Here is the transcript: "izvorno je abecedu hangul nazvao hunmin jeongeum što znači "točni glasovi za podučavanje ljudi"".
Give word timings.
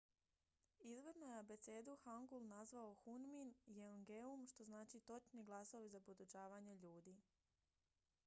"izvorno 0.91 1.25
je 1.27 1.33
abecedu 1.39 1.95
hangul 2.03 2.45
nazvao 2.53 2.95
hunmin 3.03 3.51
jeongeum 3.67 4.47
što 4.47 4.65
znači 4.69 4.99
"točni 4.99 5.43
glasovi 5.45 5.89
za 5.89 5.99
podučavanje 5.99 6.75
ljudi"". 6.75 7.17